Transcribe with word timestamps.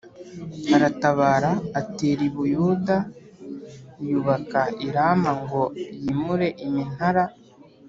aratabara 0.75 1.51
atera 1.79 2.21
i 2.29 2.31
Buyuda 2.35 2.97
yubaka 4.09 4.61
i 4.85 4.87
Rama 4.95 5.31
ngo 5.41 5.63
yimure 6.01 6.47
imintara. 6.65 7.23